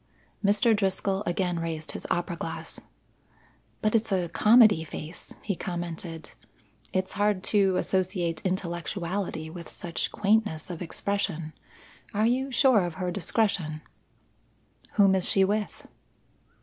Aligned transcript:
Mr. 0.43 0.75
Driscoll 0.75 1.21
again 1.27 1.59
raised 1.59 1.91
his 1.91 2.07
opera 2.09 2.35
glass. 2.35 2.79
"But 3.83 3.93
it's 3.93 4.11
a 4.11 4.29
comedy 4.29 4.83
face," 4.83 5.35
he 5.43 5.55
commented. 5.55 6.31
"It's 6.91 7.13
hard 7.13 7.43
to 7.53 7.75
associate 7.77 8.43
intellectuality 8.43 9.51
with 9.51 9.69
such 9.69 10.11
quaintness 10.11 10.71
of 10.71 10.81
expression. 10.81 11.53
Are 12.15 12.25
you 12.25 12.51
sure 12.51 12.83
of 12.83 12.95
her 12.95 13.11
discretion?" 13.11 13.83
"Whom 14.93 15.13
is 15.13 15.29
she 15.29 15.45
with?" 15.45 15.85